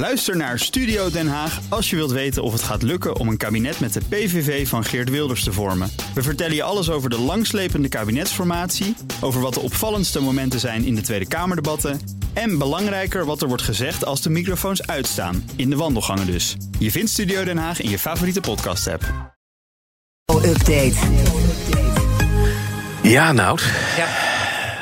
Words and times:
Luister 0.00 0.36
naar 0.36 0.58
Studio 0.58 1.10
Den 1.10 1.28
Haag 1.28 1.60
als 1.68 1.90
je 1.90 1.96
wilt 1.96 2.10
weten 2.10 2.42
of 2.42 2.52
het 2.52 2.62
gaat 2.62 2.82
lukken 2.82 3.16
om 3.16 3.28
een 3.28 3.36
kabinet 3.36 3.80
met 3.80 3.92
de 3.92 4.00
PVV 4.08 4.68
van 4.68 4.84
Geert 4.84 5.10
Wilders 5.10 5.44
te 5.44 5.52
vormen. 5.52 5.90
We 6.14 6.22
vertellen 6.22 6.54
je 6.54 6.62
alles 6.62 6.90
over 6.90 7.10
de 7.10 7.18
langslepende 7.18 7.88
kabinetsformatie, 7.88 8.96
over 9.20 9.40
wat 9.40 9.54
de 9.54 9.60
opvallendste 9.60 10.20
momenten 10.20 10.60
zijn 10.60 10.84
in 10.84 10.94
de 10.94 11.00
Tweede 11.00 11.28
Kamerdebatten 11.28 12.00
en 12.32 12.58
belangrijker 12.58 13.24
wat 13.24 13.42
er 13.42 13.48
wordt 13.48 13.62
gezegd 13.62 14.04
als 14.04 14.22
de 14.22 14.30
microfoons 14.30 14.86
uitstaan, 14.86 15.50
in 15.56 15.70
de 15.70 15.76
wandelgangen 15.76 16.26
dus. 16.26 16.56
Je 16.78 16.90
vindt 16.90 17.10
Studio 17.10 17.44
Den 17.44 17.58
Haag 17.58 17.80
in 17.80 17.90
je 17.90 17.98
favoriete 17.98 18.40
podcast-app. 18.40 19.02
Update. 20.44 20.96
Ja, 23.02 23.32
Nout. 23.32 23.62
Ja. 23.96 24.06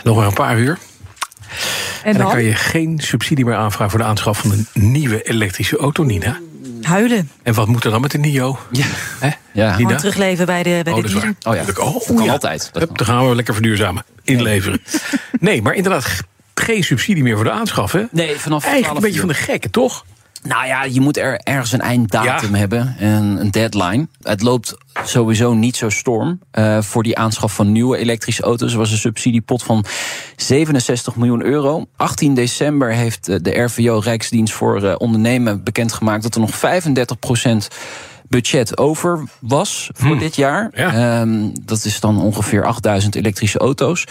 Nog 0.03 0.16
maar 0.16 0.27
een 0.27 0.35
paar 0.35 0.59
uur. 0.59 0.79
En, 2.03 2.05
En 2.05 2.12
dan 2.12 2.23
dan? 2.23 2.30
kan 2.35 2.45
je 2.45 2.55
geen 2.55 2.99
subsidie 3.03 3.45
meer 3.45 3.55
aanvragen 3.55 3.91
voor 3.91 3.98
de 4.01 4.05
aanschaf 4.05 4.39
van 4.39 4.53
een 4.53 4.67
nieuwe 4.73 5.23
elektrische 5.23 5.77
auto, 5.77 6.02
Nina. 6.02 6.38
Huilen. 6.83 7.30
En 7.43 7.55
wat 7.55 7.66
moet 7.69 7.84
er 7.84 7.91
dan 7.91 8.01
met 8.01 8.11
de 8.11 8.19
NIO? 8.19 8.59
Ja. 8.71 8.84
Hè? 9.19 9.27
Ja. 9.27 9.33
Nina? 9.52 9.73
Gewoon 9.74 9.97
terugleven 9.97 10.47
bij 10.47 10.62
de, 10.62 10.80
bij 10.84 10.93
Oh, 10.93 11.02
de 11.02 11.09
dieren. 11.09 11.37
Oh 11.43 11.55
ja. 11.55 11.62
Oh, 11.77 12.07
Kan 12.07 12.24
ja. 12.24 12.33
altijd. 12.33 12.71
Dat 12.73 12.83
Hup, 12.83 12.98
dan 12.98 13.07
gaan 13.07 13.29
we 13.29 13.34
lekker 13.34 13.55
verduurzamen. 13.55 14.05
Inleveren. 14.24 14.80
Nee, 15.41 15.62
maar 15.62 15.74
inderdaad, 15.74 16.21
geen 16.55 16.84
subsidie 16.84 17.23
meer 17.23 17.34
voor 17.34 17.45
de 17.45 17.51
aanschaf, 17.51 17.93
hè? 17.93 18.02
Nee, 18.10 18.37
vanaf 18.37 18.65
Eigenlijk 18.65 18.83
12 18.83 18.96
een 18.96 19.01
beetje 19.02 19.15
uur. 19.21 19.21
van 19.27 19.29
de 19.29 19.52
gekken, 19.52 19.71
toch? 19.71 20.05
Nou 20.42 20.66
ja, 20.66 20.84
je 20.84 21.01
moet 21.01 21.16
er 21.16 21.41
ergens 21.42 21.73
een 21.73 21.80
einddatum 21.80 22.51
Ja. 22.52 22.59
hebben 22.59 22.96
en 22.98 23.23
een 23.41 23.51
deadline. 23.51 24.09
Het 24.23 24.42
loopt 24.42 24.77
sowieso 25.05 25.55
niet 25.55 25.77
zo 25.77 25.88
storm. 25.88 26.41
Eh, 26.51 26.83
voor 26.83 27.02
die 27.02 27.19
aanschaf 27.19 27.55
van 27.55 27.73
nieuwe 27.73 27.96
elektrische 27.98 28.43
auto's 28.43 28.74
was 28.74 28.91
een 28.91 28.98
subsidiepot 28.98 29.62
van 29.62 29.84
67 30.37 31.16
miljoen 31.16 31.45
euro. 31.45 31.87
18 31.96 32.34
december 32.34 32.93
heeft 32.93 33.29
eh, 33.29 33.37
de 33.43 33.59
RVO 33.62 33.98
Rijksdienst 33.98 34.55
voor 34.55 34.82
eh, 34.84 34.95
Ondernemen 34.98 35.65
bekendgemaakt 35.65 36.23
dat 36.23 36.34
er 36.34 36.41
nog 36.41 36.55
35 36.55 37.18
budget 38.29 38.79
over 38.79 39.23
was 39.40 39.90
voor 39.93 40.18
dit 40.18 40.37
jaar. 40.37 40.71
ja. 40.74 41.21
Ehm, 41.21 41.48
dat 41.62 41.84
is 41.84 42.01
dan 42.01 42.23
ongeveer 42.23 42.65
8000 42.65 43.15
elektrische 43.15 43.59
auto's. 43.59 44.04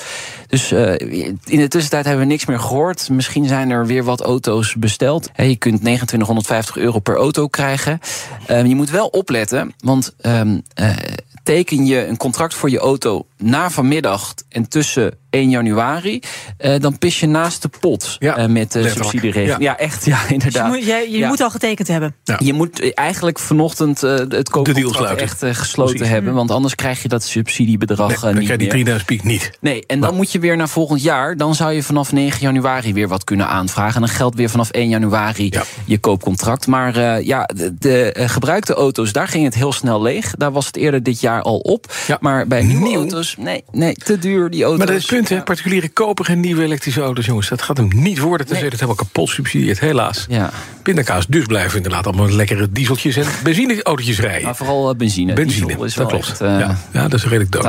Dus 0.47 0.71
eh, 0.71 0.99
in 1.43 1.59
de 1.59 1.67
tussentijd 1.67 2.05
hebben 2.05 2.23
we 2.25 2.31
niks 2.31 2.45
meer 2.45 2.59
gehoord. 2.59 3.09
Misschien 3.09 3.47
zijn 3.47 3.69
er 3.69 3.85
weer 3.85 4.03
wat 4.03 4.21
auto's 4.21 4.75
besteld. 4.75 5.29
Je 5.35 5.55
kunt 5.55 5.79
2950 5.79 6.77
euro 6.77 6.99
per 6.99 7.15
auto 7.15 7.47
krijgen. 7.47 7.99
Ehm, 8.47 8.65
je 8.65 8.75
moet 8.75 8.89
wel 8.89 9.07
opletten, 9.07 9.73
want 9.79 10.15
ehm, 10.21 10.59
eh, 10.73 10.95
teken 11.43 11.85
je 11.85 12.07
een 12.07 12.17
contract 12.17 12.53
voor 12.53 12.69
je 12.69 12.79
auto 12.79 13.25
na 13.37 13.69
vanmiddag 13.69 14.33
en 14.49 14.67
tussen 14.69 15.13
1 15.29 15.49
januari, 15.49 16.19
eh, 16.57 16.79
dan 16.79 16.97
pis 16.97 17.19
je 17.19 17.27
naast 17.27 17.61
de 17.61 17.69
pot 17.79 18.15
Ja, 18.19 18.37
eh, 18.37 18.45
met 18.45 18.71
de 18.71 18.79
letterlijk. 18.79 18.93
subsidieregeling. 18.95 19.49
Ja. 19.49 19.71
Ja. 19.71 19.77
echt, 19.77 20.05
ja, 20.05 20.17
Dus 20.19 20.27
je 20.27 20.33
inderdaad. 20.33 20.67
moet, 20.67 20.85
je, 20.85 21.07
je 21.09 21.17
Ja. 21.17 21.27
moet 21.27 21.41
al 21.41 21.49
getekend 21.49 21.87
hebben. 21.87 22.15
Ja. 22.23 22.35
Je 22.43 22.53
moet 22.53 22.93
eigenlijk 22.93 23.39
vanochtend 23.39 24.03
eh, 24.03 24.15
het 24.15 24.49
koopcontract 24.49 25.21
echt 25.21 25.43
eh, 25.43 25.53
gesloten 25.53 25.95
Precies. 25.95 26.13
hebben. 26.13 26.33
Want 26.33 26.51
anders 26.51 26.75
krijg 26.75 27.01
je 27.01 27.07
dat 27.07 27.23
subsidiebedrag 27.23 28.07
Nee, 28.07 28.15
eh, 28.17 28.21
dan 28.21 28.33
niet 28.33 28.43
krijg 28.43 28.59
je 28.61 28.67
die 28.67 28.73
meer. 28.83 28.83
3000 28.85 29.05
piek 29.05 29.23
niet. 29.23 29.51
Nee, 29.61 29.83
en 29.87 29.99
dan 29.99 30.15
moet 30.15 30.31
je 30.31 30.39
weer 30.39 30.57
naar 30.57 30.69
volgend 30.69 31.01
jaar. 31.01 31.37
Dan 31.37 31.55
zou 31.55 31.71
je 31.73 31.83
vanaf 31.83 32.11
9 32.11 32.39
januari 32.41 32.93
weer 32.93 33.07
wat 33.07 33.23
kunnen 33.23 33.47
aanvragen. 33.47 33.95
En 33.95 34.01
dan 34.01 34.09
geldt 34.15 34.35
weer 34.35 34.49
vanaf 34.49 34.69
1 34.69 34.89
januari 34.89 35.47
Ja. 35.49 35.63
je 35.85 35.97
koopcontract. 35.97 36.67
Maar 36.67 36.95
eh, 36.95 37.25
ja, 37.25 37.43
de, 37.55 37.75
de, 37.79 38.11
eh, 38.11 38.29
gebruikte 38.29 38.73
auto's, 38.73 39.11
daar 39.11 39.27
ging 39.27 39.43
het 39.43 39.55
heel 39.55 39.71
snel 39.73 40.01
leeg. 40.01 40.31
Daar 40.37 40.51
was 40.51 40.65
het 40.65 40.75
eerder 40.75 41.03
dit 41.03 41.19
jaar 41.21 41.41
al 41.41 41.57
op. 41.57 41.93
Ja. 42.07 42.17
Maar 42.21 42.47
bij 42.47 42.63
nieuwe 42.63 42.87
Nieuw. 42.87 43.01
Auto's, 43.35 43.45
nee, 43.45 43.63
nee, 43.71 43.93
te 43.93 44.19
duur 44.19 44.49
die 44.49 44.61
auto's. 44.63 44.77
Maar 44.77 44.87
dat 44.87 44.95
is 44.95 45.01
het 45.01 45.11
punt, 45.11 45.29
hè? 45.29 45.35
Ja. 45.35 45.41
Particulieren 45.41 45.93
kopen 45.93 46.25
geen 46.25 46.39
nieuwe 46.39 46.63
elektrische 46.63 47.01
auto's, 47.01 47.25
jongens. 47.25 47.49
Dat 47.49 47.61
gaat 47.61 47.77
hem 47.77 47.87
niet 47.95 48.19
worden, 48.19 48.45
tenzij 48.47 48.61
Nee. 48.63 48.71
het 48.71 48.79
helemaal 48.79 49.03
kapot 49.05 49.29
subsidieert, 49.29 49.79
helaas. 49.79 50.25
Ja, 50.29 50.49
Pindakaas, 50.83 51.27
dus 51.27 51.45
blijven 51.45 51.75
inderdaad 51.77 52.07
allemaal 52.07 52.29
lekkere 52.29 52.71
dieseltjes 52.71 53.15
en 53.15 53.25
benzineautootjes 53.43 54.19
rijden. 54.19 54.43
maar 54.43 54.55
vooral 54.55 54.89
eh, 54.89 54.95
benzine. 54.95 55.33
Benzine, 55.33 55.71
is 55.73 55.77
dat 55.79 55.93
wel 55.95 56.07
klopt. 56.07 56.27
echt, 56.29 56.41
eh, 56.41 56.47
ja, 56.59 56.77
ja, 56.93 57.01
dat 57.07 57.13
is 57.13 57.23
redelijk 57.23 57.51
dood. 57.51 57.63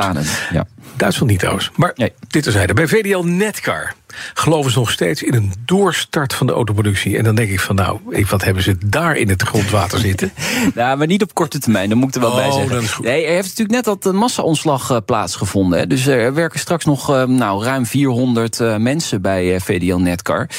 Ja. 0.51 0.65
Duitsland 0.95 1.29
niet 1.31 1.39
trouwens. 1.39 1.71
Maar 1.75 1.91
Nee. 1.95 2.13
dit 2.27 2.43
terzijde. 2.43 2.73
Bij 2.73 2.87
VDL 2.87 3.23
Netcar 3.23 3.93
geloven 4.33 4.71
ze 4.71 4.79
nog 4.79 4.91
steeds 4.91 5.23
in 5.23 5.33
een 5.33 5.53
doorstart 5.65 6.33
van 6.33 6.47
de 6.47 6.53
autoproductie. 6.53 7.17
En 7.17 7.23
dan 7.23 7.35
denk 7.35 7.49
ik 7.49 7.59
van 7.59 7.75
nou, 7.75 7.99
wat 8.29 8.43
hebben 8.43 8.63
ze 8.63 8.77
daar 8.85 9.15
in 9.15 9.29
het 9.29 9.41
grondwater 9.41 9.99
zitten? 9.99 10.31
Nou, 10.75 10.97
maar 10.97 11.07
niet 11.07 11.21
op 11.21 11.33
korte 11.33 11.59
termijn, 11.59 11.89
dat 11.89 11.97
moet 11.97 12.07
ik 12.07 12.15
er 12.15 12.21
wel 12.21 12.29
Oh, 12.29 12.35
bij 12.35 12.51
zeggen. 12.51 12.71
dat 12.71 12.81
is 12.83 12.91
goed. 12.91 13.05
Nee, 13.05 13.25
er 13.25 13.33
heeft 13.33 13.47
natuurlijk 13.47 13.71
net 13.71 13.83
dat 13.83 14.05
eh, 14.05 14.19
massa-ontslag 14.19 14.91
eh, 14.91 14.97
plaatsgevonden. 15.05 15.79
Hè. 15.79 15.87
Dus 15.87 16.07
er 16.07 16.33
werken 16.33 16.59
straks 16.59 16.85
nog 16.85 17.09
eh, 17.11 17.23
nou, 17.23 17.63
ruim 17.63 17.85
400 17.85 18.59
eh, 18.59 18.75
mensen 18.77 19.21
bij 19.21 19.59
VDL 19.59 19.95
Netcar. 19.95 20.49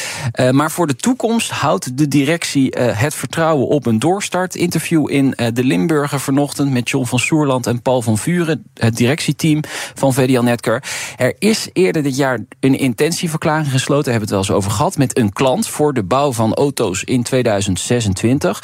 Maar 0.51 0.71
voor 0.71 0.87
de 0.87 0.97
toekomst 0.97 1.51
houdt 1.51 1.99
de 1.99 2.09
directie 2.09 2.75
het 2.79 3.15
vertrouwen 3.15 3.67
op 3.67 3.87
een 3.87 3.99
doorstart. 3.99 4.55
Interview 4.55 5.11
in 5.11 5.35
de 5.53 5.65
Limburger 5.65 6.21
vanochtend 6.21 6.73
met 6.73 6.91
John 6.91 7.05
van 7.05 7.19
Soerland 7.19 7.67
en 7.67 7.83
Paul 7.83 8.03
van 8.03 8.19
Vuren, 8.19 8.65
het 8.75 8.97
directieteam 8.97 9.61
van 9.95 10.15
VDL 10.15 10.41
Netcar. 10.41 10.83
Er 11.17 11.35
is 11.39 11.69
eerder 11.73 12.03
dit 12.03 12.17
jaar 12.17 12.39
een 12.61 12.79
intentieverklaring 13.41 13.71
gesloten, 13.73 14.13
hebben 14.13 14.29
we 14.29 14.35
het 14.35 14.47
wel 14.47 14.57
eens 14.57 14.65
over 14.65 14.79
gehad, 14.79 14.97
met 14.97 15.19
een 15.19 15.33
klant 15.33 15.69
voor 15.69 15.95
de 15.95 16.03
bouw 16.03 16.33
van 16.33 16.55
auto's 16.55 17.05
in 17.05 17.23
2026. 17.23 18.63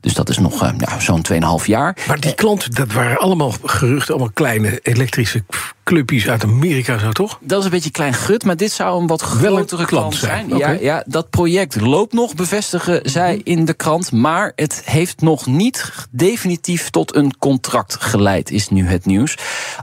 Dus 0.00 0.14
dat 0.14 0.28
is 0.28 0.38
nog 0.38 0.62
eh, 0.62 0.70
ja, 0.78 1.00
zo'n 1.00 1.24
2,5 1.60 1.66
jaar. 1.66 1.96
Maar 2.06 2.20
die 2.20 2.34
klant, 2.34 2.76
dat 2.76 2.92
waren 2.92 3.18
allemaal 3.18 3.52
geruchten, 3.64 4.14
allemaal 4.14 4.32
kleine 4.34 4.80
elektrische 4.82 5.44
clubjes 5.84 6.28
uit 6.28 6.44
Amerika, 6.44 6.98
zo 6.98 7.10
toch? 7.10 7.38
Dat 7.40 7.58
is 7.58 7.64
een 7.64 7.70
beetje 7.70 7.90
klein 7.90 8.14
gut, 8.14 8.44
maar 8.44 8.56
dit 8.56 8.72
zou 8.72 9.00
een 9.00 9.06
wat 9.06 9.22
grotere 9.22 9.84
klant 9.84 10.14
zijn. 10.14 10.56
Ja, 10.56 10.70
ja, 10.70 11.04
dat 11.06 11.30
project 11.30 11.80
loopt 11.80 12.12
nog, 12.12 12.34
bevestigen 12.34 13.00
zij 13.10 13.40
in 13.44 13.64
de 13.64 13.74
krant. 13.74 14.12
Maar 14.12 14.52
het 14.56 14.82
heeft 14.84 15.20
nog 15.20 15.46
niet 15.46 15.92
definitief 16.10 16.90
tot 16.90 17.14
een 17.14 17.38
contract 17.38 17.96
geleid, 18.00 18.50
is 18.50 18.68
nu 18.68 18.86
het 18.86 19.06
nieuws. 19.06 19.38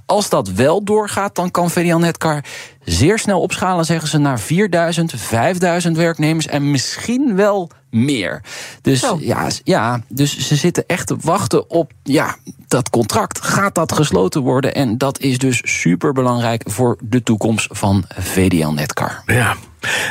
Als 0.06 0.29
dat 0.29 0.51
wel 0.51 0.84
doorgaat, 0.84 1.35
dan 1.35 1.51
kan 1.51 1.72
VDL 1.72 1.95
Netcar 1.95 2.44
zeer 2.83 3.19
snel 3.19 3.41
opschalen, 3.41 3.85
zeggen 3.85 4.07
ze, 4.07 4.18
naar 4.18 4.39
4000, 4.39 5.13
5000 5.16 5.97
werknemers 5.97 6.47
en 6.47 6.72
misschien 6.72 7.35
wel 7.35 7.69
meer. 7.89 8.41
Dus 8.81 9.13
ja, 9.19 9.50
ja, 9.63 10.01
dus 10.07 10.38
ze 10.38 10.56
zitten 10.56 10.83
echt 10.88 11.07
te 11.07 11.18
wachten 11.22 11.69
op 11.69 11.91
ja, 12.03 12.35
dat 12.68 12.89
contract. 12.89 13.41
Gaat 13.41 13.75
dat 13.75 13.91
gesloten 13.91 14.41
worden? 14.41 14.75
En 14.75 14.97
dat 14.97 15.19
is 15.19 15.38
dus 15.38 15.62
super 15.63 15.91
belangrijk 15.97 16.63
voor 16.66 16.97
de 17.00 17.24
toekomst 17.24 17.68
van 17.72 18.03
VDL 18.07 18.68
Netcar. 18.68 19.22
Ja. 19.25 19.56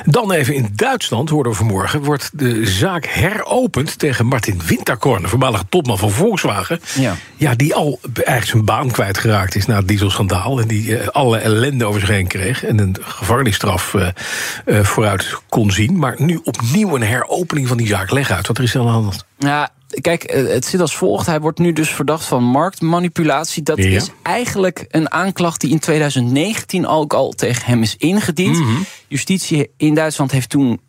Dan 0.05 0.33
even 0.33 0.55
in 0.55 0.69
Duitsland, 0.75 1.29
hoorden 1.29 1.53
we 1.53 1.59
vanmorgen, 1.59 2.03
wordt 2.03 2.31
de 2.33 2.67
zaak 2.67 3.07
heropend 3.07 3.99
tegen 3.99 4.27
Martin 4.27 4.61
Winterkorn, 4.67 5.23
de 5.23 5.29
voormalige 5.29 5.65
topman 5.69 5.99
van 5.99 6.11
Volkswagen. 6.11 6.81
Ja. 6.99 7.17
Ja, 7.37 7.55
die 7.55 7.75
al 7.75 7.99
eigenlijk 8.15 8.47
zijn 8.47 8.65
baan 8.65 8.91
kwijtgeraakt 8.91 9.55
is 9.55 9.67
na 9.67 9.77
het 9.77 9.89
dieselschandaal. 9.89 10.61
En 10.61 10.69
die 10.69 10.97
eh, 10.99 11.09
alle 11.09 11.39
ellende 11.39 11.85
over 11.85 12.01
zich 12.01 12.09
heen 12.09 12.27
kreeg. 12.27 12.65
En 12.65 12.79
een 12.79 12.97
gevangenisstraf 13.01 13.95
eh, 13.95 14.81
vooruit 14.83 15.39
kon 15.49 15.71
zien. 15.71 15.99
Maar 15.99 16.15
nu 16.19 16.41
opnieuw 16.45 16.95
een 16.95 17.03
heropening 17.03 17.69
van 17.69 17.77
die 17.77 17.87
zaak. 17.87 18.11
Leg 18.11 18.31
uit, 18.31 18.47
wat 18.47 18.59
er 18.59 18.65
is 18.65 18.77
aan 18.77 18.85
de 18.85 18.91
hand. 18.91 19.25
Ja, 19.39 19.69
kijk, 20.01 20.31
het 20.33 20.65
zit 20.65 20.81
als 20.81 20.97
volgt. 20.97 21.27
Hij 21.27 21.41
wordt 21.41 21.59
nu 21.59 21.73
dus 21.73 21.91
verdacht 21.91 22.25
van 22.25 22.45
marktmanipulatie. 22.45 23.63
Dat 23.63 23.79
Ja. 23.79 23.85
is 23.85 24.11
eigenlijk 24.23 24.85
een 24.89 25.13
aanklacht 25.13 25.61
die 25.61 25.71
in 25.71 25.79
2019 25.79 26.87
ook 26.87 27.13
al 27.15 27.31
tegen 27.33 27.65
hem 27.67 27.83
is 27.83 27.97
ingediend. 27.97 28.59
Mhm. 28.59 28.71
Justitie 29.11 29.71
in 29.77 29.95
Duitsland 29.95 30.31
heeft 30.31 30.51
toen 30.51 30.81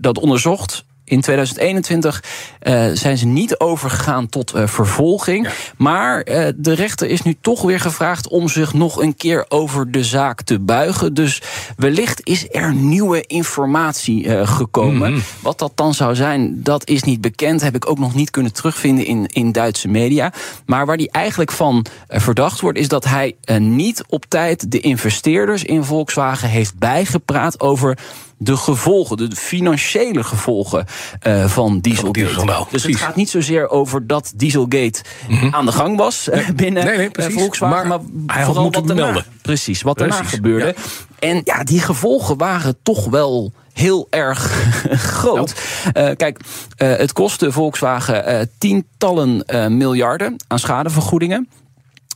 dat 0.00 0.18
onderzocht. 0.18 0.84
In 1.10 1.20
2021 1.20 2.22
eh, 2.58 2.86
zijn 2.92 3.18
ze 3.18 3.26
niet 3.26 3.58
overgegaan 3.58 4.28
tot 4.28 4.52
eh, 4.52 4.66
vervolging. 4.66 5.48
Maar 5.76 6.20
eh, 6.20 6.48
de 6.56 6.72
rechter 6.72 7.08
is 7.08 7.22
nu 7.22 7.36
toch 7.40 7.62
weer 7.62 7.80
gevraagd 7.80 8.28
om 8.28 8.48
zich 8.48 8.72
nog 8.72 9.02
een 9.02 9.16
keer 9.16 9.44
over 9.48 9.90
de 9.90 10.04
zaak 10.04 10.42
te 10.42 10.58
buigen. 10.58 11.14
Dus 11.14 11.42
wellicht 11.76 12.20
is 12.26 12.46
er 12.50 12.74
nieuwe 12.74 13.26
informatie 13.26 14.46
gekomen. 14.46 15.22
Wat 15.40 15.58
dat 15.58 15.72
dan 15.74 15.94
zou 15.94 16.14
zijn, 16.14 16.62
dat 16.62 16.88
is 16.88 17.02
niet 17.02 17.20
bekend. 17.20 17.60
Heb 17.60 17.74
ik 17.74 17.90
ook 17.90 17.98
nog 17.98 18.14
niet 18.14 18.30
kunnen 18.30 18.52
terugvinden 18.52 19.06
in, 19.06 19.26
in 19.26 19.52
Duitse 19.52 19.88
media. 19.88 20.32
Maar 20.66 20.86
waar 20.86 20.96
hij 20.96 21.08
eigenlijk 21.10 21.52
van 21.52 21.86
verdacht 22.08 22.60
wordt, 22.60 22.78
is 22.78 22.88
dat 22.88 23.04
hij 23.04 23.36
niet 23.58 24.04
op 24.08 24.24
tijd 24.28 24.70
de 24.70 24.80
investeerders 24.80 25.64
in 25.64 25.84
Volkswagen 25.84 26.48
heeft 26.48 26.78
bijgepraat 26.78 27.60
over 27.60 27.98
de 28.42 28.56
gevolgen, 28.56 29.16
de 29.16 29.36
financiële 29.36 30.24
gevolgen 30.24 30.86
eh, 31.20 31.46
van 31.46 31.80
Dieselgate. 31.80 32.66
Dus 32.70 32.82
het 32.82 32.96
gaat 32.96 33.16
niet 33.16 33.30
zozeer 33.30 33.68
over 33.68 34.06
dat 34.06 34.32
Dieselgate 34.36 35.02
aan 35.50 35.66
de 35.66 35.72
gang 35.72 35.96
was 35.96 36.28
eh, 36.28 36.48
binnen 36.48 36.84
Nee, 36.84 36.96
nee, 36.96 37.06
eh, 37.06 37.12
precies. 37.12 37.34
Volkswagen, 37.34 37.88
Maar 37.88 38.00
maar, 38.00 38.08
hij 38.26 38.36
had 38.36 38.44
vooral 38.44 38.62
moeten 38.62 38.80
wat 38.80 38.96
daarna, 38.96 39.12
melden. 39.12 39.24
Precies, 39.42 39.82
wat 39.82 39.98
daarna 39.98 40.16
Precies, 40.16 40.34
gebeurde. 40.34 40.74
En 41.18 41.40
ja, 41.44 41.64
die 41.64 41.80
gevolgen 41.80 42.36
waren 42.36 42.76
toch 42.82 43.04
wel 43.08 43.52
heel 43.72 44.06
erg 44.10 44.70
groot. 45.18 45.54
Kijk, 45.92 46.40
het 46.76 47.12
kostte 47.12 47.52
Volkswagen 47.52 48.50
tientallen 48.58 49.44
miljarden 49.76 50.36
aan 50.46 50.58
schadevergoedingen. 50.58 51.48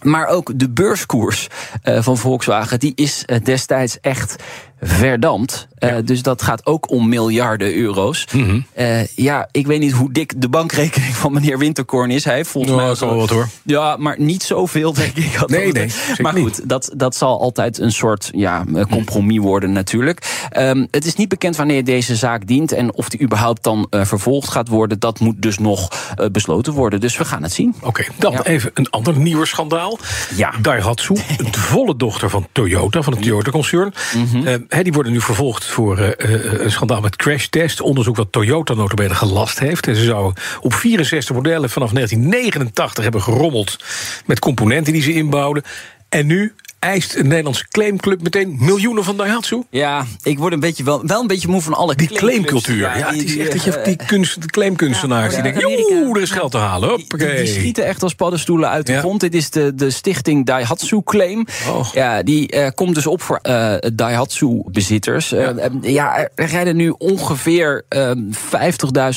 Maar 0.03 0.26
ook 0.26 0.53
de 0.55 0.71
beurskoers 0.71 1.47
van 1.82 2.17
Volkswagen 2.17 2.79
die 2.79 2.93
is 2.94 3.25
destijds 3.43 4.00
echt 4.00 4.37
verdampt. 4.81 5.69
Eh, 5.88 5.96
dus 6.04 6.22
dat 6.22 6.42
gaat 6.42 6.66
ook 6.66 6.90
om 6.90 7.08
miljarden 7.08 7.75
euro's. 7.76 8.26
Mhm. 8.32 8.60
Eh, 8.72 9.06
ja, 9.06 9.48
ik 9.50 9.66
weet 9.66 9.81
niet 9.81 9.92
hoe 9.92 10.12
dik 10.12 10.40
de 10.40 10.48
bankrekening 10.48 11.14
van 11.14 11.32
meneer 11.32 11.58
Winterkorn 11.58 12.10
is. 12.10 12.25
Hij 12.25 12.34
heeft 12.34 12.50
volgens 12.50 12.75
mij. 12.76 12.94
wel 13.08 13.16
wat, 13.16 13.31
hoor. 13.31 13.48
Ja, 13.62 13.96
maar 13.98 14.16
niet 14.19 14.42
zoveel, 14.42 14.92
denk 14.92 15.16
ik. 15.16 15.46
Nee, 15.46 15.72
nee, 15.72 15.90
Maar 16.19 16.32
goed, 16.32 16.69
dat, 16.69 16.90
dat 16.96 17.16
zal 17.16 17.40
altijd 17.40 17.78
een 17.78 17.92
soort 17.92 18.31
ja, 18.34 18.64
eh, 18.75 18.84
compromis 18.90 19.38
worden, 19.38 19.72
natuurlijk. 19.72 20.46
Ehm, 20.50 20.86
het 20.90 21.04
is 21.04 21.14
niet 21.14 21.28
bekend 21.28 21.56
wanneer 21.56 21.84
deze 21.84 22.16
zaak 22.16 22.46
dient. 22.46 22.72
En 22.72 22.94
of 22.94 23.08
die 23.08 23.20
überhaupt 23.20 23.62
dan 23.62 23.87
eh, 23.90 24.04
vervolgd 24.04 24.48
gaat 24.50 24.69
worden. 24.69 24.98
Dat 24.98 25.20
moet 25.20 25.42
dus 25.42 25.58
nog 25.58 25.88
besloten 26.32 26.72
worden. 26.72 27.00
Dus 27.00 27.16
we 27.16 27.25
gaan 27.25 27.42
het 27.42 27.52
zien. 27.52 27.75
Oké, 27.82 28.04
dan 28.19 28.32
Ja. 28.32 28.44
even 28.44 28.70
een 28.75 28.90
ander 28.90 29.16
nieuwe 29.19 29.46
schandaal. 29.46 29.98
Ja. 30.37 30.52
Daihatsu, 30.62 31.14
de 31.14 31.58
volle 31.60 31.96
dochter 31.96 32.30
van 32.30 32.46
Toyota, 32.52 33.02
van 33.02 33.12
het 33.12 33.22
Toyota-concern. 33.22 33.92
Mhm. 34.14 34.58
Hè, 34.69 34.82
die 34.82 34.92
worden 34.92 35.12
nu 35.12 35.20
vervolgd 35.20 35.64
voor 35.75 35.99
eh, 35.99 36.35
eh, 36.35 36.61
een 36.61 36.71
schandaal 36.71 37.00
met 37.00 37.17
crashtest. 37.17 37.81
Onderzoek 37.81 38.17
wat 38.17 38.32
Toyota 38.32 38.75
notabene 38.75 39.15
gelast 39.15 39.59
heeft. 39.59 39.87
En 39.87 39.97
ze 39.97 40.05
zouden 40.05 40.43
op 40.61 40.75
64 40.75 41.35
modellen 41.35 41.71
vanaf 41.71 41.91
1989 41.91 43.03
hebben 43.03 43.23
gerommeld... 43.23 43.79
met 44.26 44.38
componenten 44.38 44.93
die 44.93 45.03
ze 45.03 45.12
inbouwden. 45.12 45.62
En 46.09 46.26
nu 46.26 46.55
eist 46.84 47.14
een 47.14 47.28
Nederlandse 47.28 47.69
claimclub 47.69 48.22
meteen 48.22 48.56
miljoenen 48.60 49.04
van 49.04 49.16
Daihatsu. 49.16 49.62
Ja, 49.70 50.04
ik 50.22 50.38
word 50.38 50.52
een 50.52 50.60
beetje 50.60 50.84
wel, 50.84 51.06
wel 51.06 51.20
een 51.20 51.26
beetje 51.26 51.48
moe 51.48 51.60
van 51.60 51.75
alle 51.75 51.94
Die 51.94 52.08
claimcultuur. 52.08 52.96
Ja, 52.98 53.10
die- 53.10 53.20
het 53.20 53.28
is 53.31 53.36
echt 53.36 53.52
dat 53.52 53.64
je 53.64 53.76
eh, 53.78 53.84
die, 53.84 53.96
kunst, 54.06 54.42
de 54.42 54.46
claimkunstenaars 54.48 55.34
Ja, 55.36 55.42
die 55.42 55.52
denken... 55.52 55.70
Joe, 55.70 56.16
er 56.16 56.22
is 56.22 56.31
geld 56.31 56.50
te 56.50 56.58
halen. 56.58 57.04
Die, 57.08 57.46
schieten 57.46 57.84
echt 57.86 58.02
als 58.02 58.14
paddenstoelen 58.14 58.69
uit 58.69 58.86
de 58.86 58.92
Ja. 58.92 58.98
grond. 58.98 59.20
Dit 59.20 59.34
is 59.34 59.50
de, 59.50 59.75
de 59.75 59.90
stichting 59.90 60.46
Daihatsu 60.46 61.00
Claim. 61.04 61.46
Oh. 61.69 61.88
Ja, 61.92 62.22
die 62.22 62.48
eh, 62.48 62.69
komt 62.75 62.94
dus 62.94 63.06
op 63.06 63.22
voor 63.22 63.38
eh 63.42 63.75
Daihatsu-bezitters. 63.94 65.28
Ja. 65.28 65.54
ja, 65.82 66.28
er 66.34 66.46
rijden 66.46 66.76
nu 66.76 66.94
ongeveer 66.98 67.84
eh, 67.88 68.10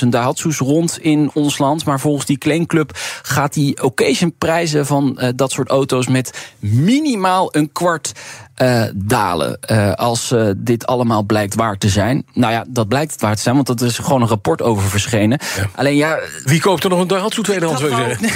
50.000 0.03 0.07
Daihatsu's 0.09 0.57
rond 0.57 0.97
in 1.01 1.29
ons 1.33 1.57
land. 1.57 1.85
Maar 1.85 1.99
volgens 1.99 2.25
die 2.25 2.37
claimclub 2.37 2.91
gaat 3.21 3.53
die 3.53 3.83
occasionprijzen 3.83 4.85
van 4.85 5.19
eh, 5.19 5.29
dat 5.35 5.51
soort 5.51 5.69
auto's... 5.69 6.07
met 6.07 6.31
minimaal 6.59 7.51
een 7.57 7.71
kwart 7.71 8.11
eh, 8.57 8.83
dalen. 8.95 9.57
eh, 9.61 9.93
als 9.93 10.31
eh, 10.31 10.49
dit 10.57 10.85
allemaal 10.85 11.23
blijkt 11.23 11.55
waar 11.55 11.77
te 11.77 11.89
zijn. 11.89 12.25
Nou 12.33 12.53
ja, 12.53 12.65
dat 12.67 12.87
blijkt 12.87 13.11
het 13.11 13.21
waar 13.21 13.35
te 13.35 13.41
zijn, 13.41 13.55
want 13.55 13.69
er 13.81 13.87
is 13.87 13.97
gewoon 13.97 14.21
een 14.21 14.27
rapport 14.27 14.61
over 14.61 14.89
verschenen. 14.89 15.39
Alleen 15.75 15.95
ja, 15.95 16.19
Wie 16.43 16.59
koopt 16.61 16.83
er 16.83 16.89
nog 16.89 16.99
een 16.99 17.07
tweedehands? 17.43 17.81
dat 17.81 17.89
wou 17.91 18.03
zeggen? 18.17 18.29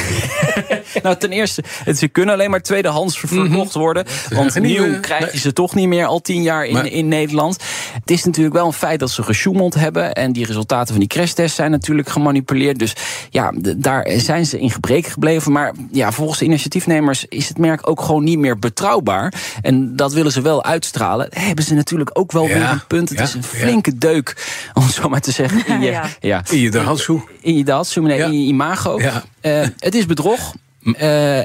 nou, 1.03 1.17
ten 1.17 1.31
eerste, 1.31 1.63
het, 1.83 1.97
ze 1.97 2.07
kunnen 2.07 2.33
alleen 2.33 2.49
maar 2.49 2.61
tweedehands 2.61 3.19
ver- 3.19 3.27
verkocht 3.27 3.73
worden. 3.73 4.05
Want 4.33 4.59
nieuw 4.59 4.99
krijg 4.99 5.31
je 5.31 5.37
ze 5.39 5.53
toch 5.53 5.75
niet 5.75 5.87
meer 5.87 6.05
al 6.05 6.21
tien 6.21 6.41
jaar 6.41 6.65
in, 6.65 6.73
Maar- 6.73 6.85
in 6.85 7.07
Nederland. 7.07 7.57
Het 7.93 8.11
is 8.11 8.23
natuurlijk 8.25 8.55
wel 8.55 8.65
een 8.65 8.73
feit 8.73 8.99
dat 8.99 9.09
ze 9.11 9.23
gesjoemeld 9.23 9.73
hebben. 9.73 10.13
En 10.13 10.33
die 10.33 10.45
resultaten 10.45 10.87
van 10.87 10.99
die 10.99 11.07
crashtest 11.07 11.55
zijn 11.55 11.71
natuurlijk 11.71 12.09
gemanipuleerd. 12.09 12.79
Dus 12.79 12.93
ja, 13.29 13.53
daar 13.77 14.09
zijn 14.17 14.45
ze 14.45 14.59
in 14.59 14.71
gebrek 14.71 15.05
gebleven. 15.05 15.51
Maar 15.51 15.73
ja, 15.91 16.11
volgens 16.11 16.39
de 16.39 16.45
initiatiefnemers 16.45 17.25
is 17.29 17.47
het 17.47 17.57
merk 17.57 17.89
ook 17.89 18.01
gewoon 18.01 18.23
niet 18.23 18.39
meer 18.39 18.59
betrouwbaar. 18.59 19.33
En 19.61 19.95
dat 19.95 20.10
willen 20.13 20.31
ze 20.31 20.41
wel 20.41 20.63
uitstralen. 20.63 21.27
Hebben 21.29 21.65
ze 21.65 21.73
natuurlijk 21.73 22.09
ook 22.13 22.31
wel 22.31 22.47
Ja, 22.47 22.53
weer 22.53 22.69
een 22.69 22.87
punt. 22.87 23.09
Het 23.09 23.17
ja, 23.17 23.23
is 23.23 23.33
een 23.33 23.41
ja. 23.41 23.47
flinke 23.47 23.97
deuk, 23.97 24.47
om 24.73 24.89
zo 24.89 25.09
maar 25.09 25.21
te 25.21 25.31
zeggen. 25.31 25.65
In 25.67 25.81
je, 25.81 25.91
Ja. 25.91 26.09
ja. 26.19 26.43
In 26.49 26.59
je. 26.59 27.21
In 27.41 27.57
je 27.57 27.63
nee, 28.07 28.17
Ja. 28.17 28.25
in 28.25 28.41
je 28.41 28.47
imago. 28.47 28.99
Ja. 28.99 29.23
Eh, 29.41 29.67
het 29.77 29.95
is 29.95 30.05
bedrog. 30.05 30.53
Eh, 30.83 31.39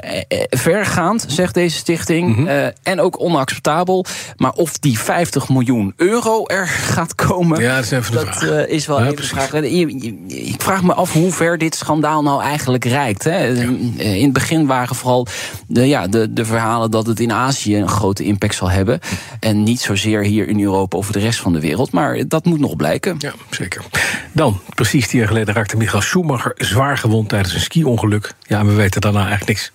vergaand, 0.49 1.25
zegt 1.27 1.53
deze 1.53 1.77
stichting. 1.77 2.35
Mhm. 2.35 2.47
eh, 2.47 2.65
en 2.83 2.99
ook 2.99 3.19
onacceptabel. 3.19 4.05
Maar 4.37 4.51
of 4.51 4.77
die 4.77 4.99
50 4.99 5.49
miljoen 5.49 5.93
euro 5.95 6.45
er 6.45 6.67
gaat 6.67 7.15
komen. 7.15 7.61
Ja, 7.61 7.75
dat 7.75 7.83
is 7.83 7.91
even 7.91 8.13
dat 8.13 8.41
is 8.67 8.85
wel 8.85 8.99
Ja, 8.99 9.03
even 9.03 9.15
de 9.15 9.23
vraag. 9.23 9.53
Ik 9.53 10.61
vraag 10.61 10.83
me 10.83 10.93
af 10.93 11.13
hoe 11.13 11.31
ver 11.31 11.57
dit 11.57 11.75
schandaal 11.75 12.23
nou 12.23 12.41
eigenlijk 12.41 12.85
reikt. 12.85 13.23
Hè. 13.23 13.53
In 13.97 14.23
het 14.23 14.33
begin 14.33 14.65
waren 14.65 14.95
vooral 14.95 15.27
de, 15.67 15.87
ja, 15.87 16.07
de, 16.07 16.33
de 16.33 16.45
verhalen 16.45 16.91
dat 16.91 17.07
het 17.07 17.19
in 17.19 17.31
Azië 17.31 17.77
een 17.77 17.89
grote 17.89 18.23
impact 18.23 18.55
zal 18.55 18.69
hebben. 18.69 18.99
En 19.39 19.63
niet 19.63 19.79
zozeer 19.79 20.23
hier 20.23 20.47
in 20.47 20.61
Europa 20.61 20.97
of 20.97 21.11
de 21.11 21.19
rest 21.19 21.39
van 21.39 21.53
de 21.53 21.59
wereld. 21.59 21.91
Maar 21.91 22.27
dat 22.27 22.45
moet 22.45 22.59
nog 22.59 22.75
blijken. 22.75 23.15
Ja, 23.19 23.33
zeker. 23.49 23.83
Dan, 24.31 24.59
precies 24.75 25.07
tien 25.07 25.19
jaar 25.19 25.27
geleden 25.27 25.53
raakte 25.53 25.77
Michael 25.77 26.01
Schumacher 26.01 26.53
zwaar 26.55 26.97
gewond 26.97 27.29
tijdens 27.29 27.53
een 27.53 27.59
ski-ongeluk. 27.59 28.33
Ja, 28.47 28.65
we 28.65 28.73
weten 28.73 29.01
daarna 29.01 29.27
eigenlijk 29.27 29.47
niks. 29.47 29.71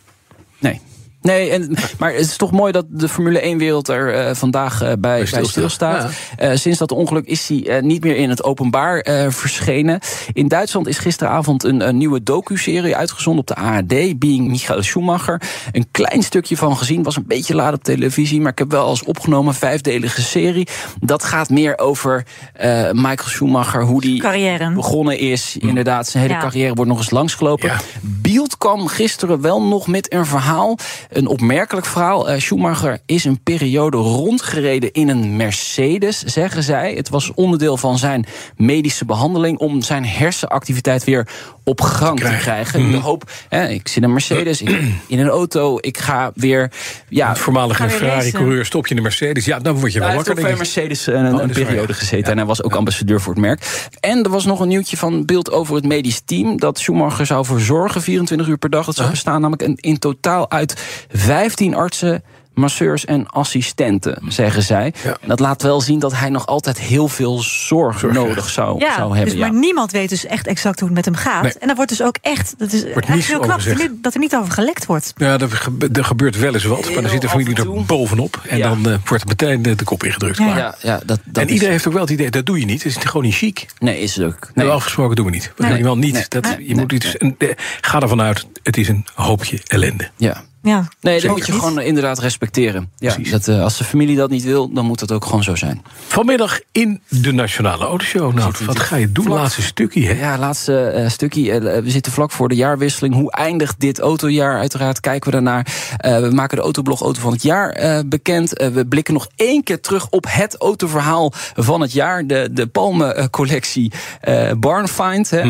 Nee. 0.58 0.80
Nee, 1.22 1.50
en, 1.50 1.74
maar 1.98 2.12
het 2.12 2.20
is 2.20 2.36
toch 2.36 2.50
mooi 2.50 2.72
dat 2.72 2.84
de 2.88 3.08
Formule 3.08 3.40
1-wereld 3.54 3.88
er 3.88 4.14
eh, 4.14 4.34
vandaag 4.34 4.82
eh, 4.82 4.86
bij, 4.88 4.96
bij 4.98 5.26
stilstaat. 5.26 5.48
stilstaat. 5.50 6.10
Eh, 6.36 6.50
sinds 6.54 6.78
dat 6.78 6.92
ongeluk 6.92 7.24
is 7.26 7.48
hij 7.48 7.66
eh, 7.66 7.82
niet 7.82 8.04
meer 8.04 8.16
in 8.16 8.28
het 8.28 8.44
openbaar 8.44 8.98
eh, 9.00 9.26
verschenen. 9.30 10.00
In 10.32 10.48
Duitsland 10.48 10.86
is 10.88 10.98
gisteravond 10.98 11.64
een, 11.64 11.88
een 11.88 11.96
nieuwe 11.96 12.22
docu-serie 12.22 12.96
uitgezonden 12.96 13.40
op 13.40 13.46
de 13.46 13.54
ARD, 13.54 14.18
Being 14.18 14.48
Michael 14.48 14.82
Schumacher. 14.82 15.42
Een 15.72 15.86
klein 15.90 16.22
stukje 16.22 16.56
van 16.56 16.76
gezien, 16.76 17.02
was 17.02 17.16
een 17.16 17.24
beetje 17.26 17.54
laat 17.54 17.74
op 17.74 17.82
televisie, 17.84 18.40
maar 18.40 18.52
ik 18.52 18.58
heb 18.58 18.70
wel 18.70 18.84
als 18.86 19.04
opgenomen 19.04 19.54
vijfdelige 19.54 20.22
serie. 20.22 20.68
Dat 21.00 21.24
gaat 21.24 21.50
meer 21.50 21.78
over 21.78 22.26
eh, 22.52 22.90
Michael 22.92 23.28
Schumacher, 23.28 23.82
hoe 23.84 24.00
die 24.00 24.20
Carrière. 24.20 24.72
begonnen 24.72 25.18
is. 25.18 25.56
Inderdaad, 25.60 26.08
zijn 26.08 26.22
hele 26.22 26.34
Ja. 26.34 26.40
carrière 26.40 26.74
wordt 26.74 26.90
nog 26.90 26.98
eens 27.00 27.10
langsgelopen. 27.10 27.68
Ja. 27.68 27.76
Beeld 28.00 28.58
kwam 28.58 28.86
gisteren 28.86 29.40
wel 29.40 29.62
nog 29.62 29.86
met 29.86 30.12
een 30.12 30.26
verhaal. 30.26 30.78
Een 31.12 31.26
opmerkelijk 31.26 31.86
verhaal. 31.86 32.28
Eh, 32.28 32.40
Schumacher 32.40 32.98
is 33.06 33.24
een 33.24 33.42
periode 33.42 33.96
rondgereden 33.96 34.92
in 34.92 35.08
een 35.08 35.36
Mercedes, 35.36 36.22
zeggen 36.22 36.62
zij. 36.62 36.94
Het 36.94 37.08
was 37.08 37.34
onderdeel 37.34 37.76
van 37.76 37.98
zijn 37.98 38.26
medische 38.56 39.04
behandeling 39.04 39.58
om 39.58 39.82
zijn 39.82 40.04
hersenactiviteit 40.04 41.04
weer 41.04 41.28
op 41.64 41.80
gang 41.80 42.20
te 42.20 42.36
krijgen. 42.40 42.80
In 42.80 42.90
de 42.90 42.96
hoop, 42.96 43.30
hè, 43.48 43.68
ik 43.68 43.88
zit 43.88 43.96
in 43.96 44.02
een 44.04 44.12
Mercedes, 44.12 44.62
ik, 44.62 44.68
in 45.06 45.18
een 45.18 45.28
auto, 45.28 45.78
ik 45.80 45.98
ga 45.98 46.30
weer. 46.34 46.70
Ja, 47.08 47.28
Het 47.28 47.38
voormalige 47.38 47.88
Ferrari-coureur 47.90 48.64
stop 48.64 48.84
je 48.84 48.90
in 48.90 48.96
de 48.96 49.02
Mercedes. 49.02 49.44
Ja, 49.44 49.58
dan 49.58 49.74
word 49.74 49.92
je 49.92 49.98
wel 49.98 50.08
hij 50.08 50.16
heeft 50.16 50.28
wakker. 50.28 50.44
ook 50.44 50.50
bij. 50.50 50.58
Mercedes 50.58 51.06
een, 51.06 51.14
een 51.24 51.32
Oh, 51.32 51.38
waar, 51.38 51.48
periode 51.48 51.92
ja. 51.92 51.98
gezeten. 51.98 52.24
Ja. 52.24 52.30
En 52.30 52.36
hij 52.36 52.46
was 52.46 52.62
ook 52.62 52.74
ambassadeur 52.74 53.20
voor 53.20 53.32
het 53.32 53.42
merk. 53.42 53.88
En 54.00 54.22
er 54.22 54.30
was 54.30 54.44
nog 54.44 54.60
een 54.60 54.68
nieuwtje 54.68 54.96
van 54.96 55.24
beeld 55.24 55.50
over 55.50 55.74
het 55.74 55.84
medisch 55.86 56.20
team. 56.24 56.58
Dat 56.58 56.78
Schumacher 56.78 57.26
zou 57.26 57.44
verzorgen 57.44 58.02
24 58.02 58.46
uur 58.46 58.58
per 58.58 58.70
dag. 58.70 58.86
Dat 58.86 58.94
zou 58.94 59.10
bestaan 59.10 59.40
namelijk 59.40 59.80
in 59.80 59.98
totaal 59.98 60.50
uit 60.50 60.80
15 61.12 61.74
artsen. 61.74 62.22
Masseurs 62.54 63.04
en 63.04 63.26
assistenten, 63.28 64.22
zeggen 64.28 64.62
zij. 64.62 64.92
Ja. 65.04 65.16
Dat 65.26 65.40
laat 65.40 65.62
wel 65.62 65.80
zien 65.80 65.98
dat 65.98 66.12
hij 66.16 66.28
nog 66.28 66.46
altijd 66.46 66.78
heel 66.78 67.08
veel 67.08 67.38
zorg, 67.42 68.02
nodig 68.02 68.48
zou, 68.50 68.78
Ja, 68.78 68.94
zou 68.94 69.16
hebben. 69.16 69.32
dus, 69.32 69.40
maar 69.42 69.52
ja. 69.52 69.58
niemand 69.58 69.92
weet 69.92 70.08
dus 70.08 70.26
echt 70.26 70.46
exact 70.46 70.78
hoe 70.80 70.88
het 70.88 70.96
met 70.96 71.04
hem 71.04 71.14
gaat. 71.14 71.42
Nee. 71.42 71.52
En 71.58 71.66
dan 71.66 71.76
wordt 71.76 71.90
dus 71.90 72.02
ook 72.02 72.16
echt. 72.20 72.54
Dat 72.58 72.72
is 72.72 72.84
echt 72.84 73.06
heel 73.06 73.18
over 73.18 73.30
knap 73.38 73.40
dat 73.40 73.56
er, 73.56 73.60
gezegd. 73.62 73.90
niet, 73.90 74.02
dat 74.02 74.14
er 74.14 74.20
niet 74.20 74.36
over 74.36 74.52
gelekt 74.52 74.86
wordt. 74.86 75.12
Ja, 75.16 75.38
er, 75.38 75.50
gebe- 75.50 75.88
er 75.92 76.04
gebeurt 76.04 76.38
wel 76.38 76.54
eens 76.54 76.64
wat. 76.64 76.92
Maar 76.92 77.02
dan 77.02 77.10
zit 77.10 77.20
de 77.20 77.28
familie 77.28 77.54
er 77.56 77.84
bovenop. 77.84 78.40
En 78.48 78.56
Ja. 78.56 78.68
dan 78.68 78.88
eh, 78.90 78.96
wordt 79.04 79.26
meteen 79.28 79.62
de, 79.62 79.74
de 79.74 79.84
kop 79.84 80.04
ingedrukt. 80.04 80.38
Ja. 80.38 80.44
Klaar. 80.44 80.58
Ja, 80.58 80.74
ja, 80.80 81.00
dat, 81.06 81.20
dat 81.24 81.42
en 81.42 81.46
is- 81.46 81.52
iedereen 81.52 81.72
heeft 81.72 81.86
ook 81.86 81.92
wel 81.92 82.02
het 82.02 82.10
idee, 82.10 82.30
dat 82.30 82.46
doe 82.46 82.58
je 82.58 82.64
niet. 82.64 82.82
Het 82.82 82.96
is 82.96 83.02
gewoon 83.04 83.26
niet 83.26 83.34
chic. 83.34 83.66
Nee, 83.78 84.00
is 84.00 84.16
het 84.16 84.26
ook. 84.26 84.50
Nee. 84.54 84.66
Nee. 84.66 84.74
afgesproken 84.74 85.16
doen 85.16 85.24
we 85.24 85.30
niet. 85.30 85.52
We 85.56 85.66
Nee. 85.66 85.82
wel 85.82 85.96
niet. 85.98 86.12
Nee. 86.12 86.24
Dat, 86.28 86.42
Nee. 86.42 86.68
je 86.68 86.74
moet 86.74 86.92
iets, 86.92 87.16
en, 87.16 87.34
eh, 87.38 87.48
ga 87.80 88.00
ervan 88.00 88.20
uit, 88.20 88.46
het 88.62 88.76
is 88.76 88.88
een 88.88 89.06
hoopje 89.14 89.60
ellende. 89.66 90.10
Ja. 90.16 90.42
Ja. 90.62 90.88
Nee, 91.00 91.20
dat 91.20 91.30
moet 91.30 91.46
je 91.46 91.52
gewoon 91.52 91.78
eh, 91.78 91.86
inderdaad 91.86 92.18
respecteren. 92.18 92.90
Ja, 92.96 93.16
dat, 93.30 93.48
eh, 93.48 93.62
als 93.62 93.78
de 93.78 93.84
familie 93.84 94.16
dat 94.16 94.30
niet 94.30 94.42
wil, 94.42 94.72
dan 94.72 94.86
moet 94.86 94.98
dat 94.98 95.12
ook 95.12 95.24
gewoon 95.24 95.42
zo 95.42 95.54
zijn. 95.54 95.82
Vanmiddag 96.06 96.60
in 96.72 97.00
de 97.08 97.32
Nationale 97.32 97.84
Autoshow. 97.84 98.34
Nou, 98.34 98.52
wat 98.66 98.80
ga 98.80 98.96
je 98.96 99.12
doen? 99.12 99.24
Vlak. 99.24 99.38
Laatste 99.38 99.62
stukje, 99.62 100.06
hè? 100.06 100.12
Ja, 100.12 100.38
laatste 100.38 100.80
eh, 100.80 101.08
stukje. 101.08 101.60
We 101.60 101.90
zitten 101.90 102.12
vlak 102.12 102.30
voor 102.30 102.48
de 102.48 102.54
jaarwisseling. 102.54 103.14
Hoe 103.14 103.32
eindigt 103.32 103.80
dit 103.80 103.98
autojaar? 103.98 104.58
Uiteraard 104.58 105.00
kijken 105.00 105.30
we 105.30 105.36
daarnaar. 105.36 105.66
Eh, 105.96 106.20
we 106.20 106.30
maken 106.30 106.56
de 106.56 106.62
autoblog 106.62 107.02
Auto 107.02 107.20
van 107.20 107.32
het 107.32 107.42
Jaar 107.42 107.70
eh, 107.70 107.98
bekend. 108.06 108.56
Eh, 108.56 108.68
we 108.68 108.86
blikken 108.86 109.14
nog 109.14 109.28
één 109.36 109.62
keer 109.62 109.80
terug 109.80 110.08
op 110.10 110.26
het 110.28 110.56
autoverhaal 110.56 111.32
van 111.54 111.80
het 111.80 111.92
jaar. 111.92 112.26
De, 112.26 112.48
de 112.52 112.66
Palmen-collectie 112.66 113.92
eh 114.20 114.50
Barnfind. 114.58 115.30
Hè. 115.30 115.42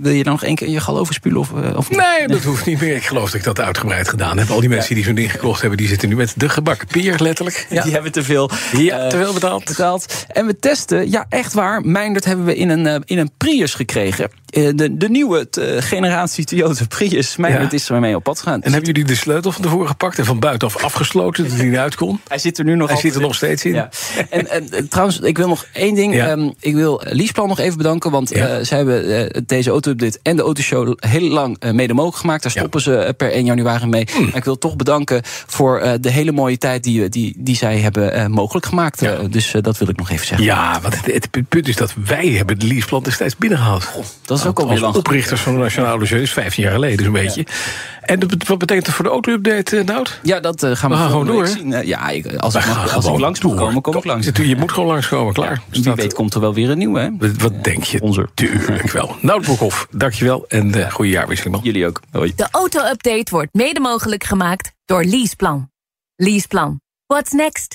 Wil 0.00 0.12
je 0.12 0.22
dan 0.22 0.32
nog 0.32 0.42
één 0.42 0.54
keer 0.54 0.66
in 0.66 0.72
je 0.72 0.80
gal 0.80 0.98
overspulen? 0.98 1.38
Of, 1.40 1.50
of? 1.76 1.90
Nee, 1.90 2.26
dat 2.26 2.42
hoeft 2.42 2.66
niet 2.66 2.80
meer. 2.80 2.96
Ik 2.96 3.06
geloof 3.06 3.24
dat 3.24 3.34
ik 3.34 3.44
dat 3.44 3.60
uitgebreid 3.60 4.08
gedaan 4.08 4.38
heb. 4.38 4.43
Al 4.50 4.60
die 4.60 4.68
mensen 4.68 4.94
die 4.94 5.04
zo'n 5.04 5.14
ding 5.14 5.30
gekocht 5.30 5.60
hebben, 5.60 5.78
die 5.78 5.88
zitten 5.88 6.08
nu 6.08 6.16
met 6.16 6.32
de 6.36 6.48
gebakken 6.48 6.86
peer, 6.88 7.14
letterlijk. 7.18 7.66
Ja, 7.70 7.82
Die 7.82 7.92
hebben 7.92 8.12
te 8.12 8.22
veel, 8.22 8.50
Ja, 8.76 8.98
eh, 8.98 9.06
te 9.08 9.16
veel 9.16 9.32
betaald. 9.32 9.64
betaald. 9.64 10.24
En 10.28 10.46
we 10.46 10.58
testen, 10.58 11.10
ja 11.10 11.26
echt 11.28 11.52
waar, 11.52 11.80
Meindert 11.84 12.24
hebben 12.24 12.44
we 12.44 12.56
in 12.56 12.68
een, 12.68 12.86
eh, 12.86 12.96
in 13.04 13.18
een 13.18 13.30
Prius 13.36 13.74
gekregen. 13.74 14.30
Eh, 14.46 14.68
de, 14.74 14.96
de 14.96 15.08
nieuwe 15.08 15.46
generatie 15.78 16.44
Toyota 16.44 16.84
Prius. 16.88 17.36
Meindert 17.36 17.70
Ja. 17.70 17.76
is 17.76 17.88
er 17.88 18.00
mee 18.00 18.16
op 18.16 18.22
pad 18.22 18.38
gegaan. 18.38 18.62
En 18.62 18.72
hebben 18.72 18.90
jullie 18.92 19.04
de 19.08 19.14
sleutel 19.14 19.52
van 19.52 19.62
tevoren 19.62 19.88
gepakt 19.88 20.18
en 20.18 20.24
van 20.24 20.38
buitenaf 20.38 20.82
afgesloten, 20.84 21.44
dat 21.48 21.52
hij 21.56 21.64
niet 21.64 21.76
uit 21.76 21.94
kon? 21.94 22.20
Hij 22.28 22.38
zit 22.38 22.58
er 22.58 22.64
nu 22.64 22.74
nog 22.74 22.88
Hij 22.88 22.98
zit 22.98 23.14
er 23.14 23.20
nog 23.20 23.34
steeds 23.34 23.64
in. 23.64 23.74
Ja. 23.74 23.88
En, 24.30 24.50
en, 24.50 24.70
en 24.72 24.88
trouwens, 24.88 25.20
ik 25.20 25.36
wil 25.36 25.48
nog 25.48 25.66
één 25.72 25.94
ding. 25.94 26.14
Ja. 26.14 26.28
Ehm, 26.28 26.50
ik 26.60 26.74
wil 26.74 27.02
Liesplan 27.04 27.48
nog 27.48 27.58
even 27.58 27.76
bedanken. 27.76 28.10
Want 28.10 28.28
zij 28.28 28.76
hebben 28.78 29.02
deze 29.46 29.70
auto 29.70 29.82
Auto-update 29.84 30.18
en 30.22 30.36
de 30.36 30.42
Autoshow 30.42 30.94
heel 30.96 31.28
lang 31.28 31.72
mede 31.72 31.94
mogelijk 31.94 32.18
gemaakt. 32.18 32.42
Daar 32.42 32.52
stoppen 32.52 32.80
ze 32.80 33.14
per 33.16 33.32
1 33.32 33.44
januari 33.44 33.86
mee. 33.86 34.06
Hmm. 34.12 34.30
Ik 34.34 34.44
wil 34.44 34.58
toch 34.58 34.76
bedanken 34.76 35.20
voor 35.24 35.78
eh, 35.78 35.92
de 36.00 36.10
hele 36.10 36.32
mooie 36.32 36.58
tijd 36.58 36.82
die, 36.84 37.08
die, 37.08 37.34
die 37.38 37.56
zij 37.56 37.78
hebben 37.78 38.12
eh, 38.12 38.26
mogelijk 38.26 38.66
gemaakt. 38.66 39.00
Ja. 39.00 39.12
Eh, 39.12 39.24
dus 39.30 39.54
eh, 39.54 39.62
dat 39.62 39.78
wil 39.78 39.88
ik 39.88 39.96
nog 39.96 40.10
even 40.10 40.26
zeggen. 40.26 40.46
Ja, 40.46 40.80
want 40.80 40.96
het, 40.96 41.06
het 41.32 41.48
punt 41.48 41.68
is 41.68 41.76
dat 41.76 41.94
wij 42.04 42.26
hebben 42.28 42.58
de 42.58 42.66
leaseplan 42.66 43.02
destijds 43.02 43.36
binnengehaald. 43.36 43.88
dat 44.24 44.38
is 44.38 44.46
ook 44.46 44.58
alweer 44.58 44.72
Als 44.72 44.80
lang. 44.80 44.94
oprichters 44.94 45.40
van 45.40 45.52
de 45.54 45.58
Nationale 45.58 45.90
Autoshow, 45.92 46.20
is 46.20 46.32
15 46.32 46.62
jaar 46.62 46.72
geleden 46.72 47.04
zo'n 47.04 47.12
beetje. 47.12 47.46
En 48.06 48.20
wat 48.46 48.58
betekent 48.58 48.86
dat 48.86 48.94
voor 48.94 49.04
de 49.04 49.10
auto-update, 49.10 49.78
eh, 49.78 49.84
Nout? 49.84 50.20
Ja, 50.22 50.40
dat 50.40 50.62
eh, 50.62 50.70
gaan 50.76 50.90
we, 50.90 50.96
We 50.96 51.02
gaan 51.02 51.10
volgende 51.10 51.32
gewoon 51.32 51.44
week 51.44 51.54
door, 51.54 51.62
zien. 51.62 51.72
Eh, 51.72 51.86
ja, 51.86 52.08
ik, 52.08 52.26
als, 52.36 52.54
ik, 52.54 52.66
mag, 52.66 52.82
als 52.82 52.92
ik 52.94 53.00
gewoon 53.02 53.20
langs 53.20 53.40
moet 53.40 53.56
door. 53.56 53.60
komen, 53.66 53.82
kom 53.82 53.96
ik 53.96 54.04
langs. 54.04 54.28
Je 54.34 54.56
moet 54.56 54.72
gewoon 54.72 54.88
langskomen, 54.88 55.32
klaar. 55.32 55.62
Wie 55.68 55.80
Staat- 55.80 55.96
weet 55.96 56.14
komt 56.14 56.34
er 56.34 56.40
wel 56.40 56.54
weer 56.54 56.70
een 56.70 56.78
nieuwe, 56.78 57.00
hè? 57.00 57.08
Wat, 57.18 57.30
wat 57.36 57.64
denk 57.64 57.84
je? 57.84 57.96
Sponsor. 57.96 58.28
Tuurlijk 58.34 58.90
wel. 58.90 59.16
Nout 59.20 59.42
Broekhoff, 59.42 59.86
dankjewel 59.90 60.44
en 60.48 60.76
uh, 60.76 60.90
goede 60.90 61.10
jaarwisseling. 61.10 61.54
man. 61.54 61.64
Jullie 61.64 61.86
ook. 61.86 62.00
Hoi. 62.10 62.32
De 62.36 62.48
auto-update 62.50 63.30
wordt 63.30 63.54
mede 63.54 63.80
mogelijk 63.80 64.24
gemaakt 64.24 64.72
door 64.84 65.04
Leaseplan. 65.04 65.70
Leaseplan. 66.16 66.80
What's 67.06 67.30
next? 67.32 67.74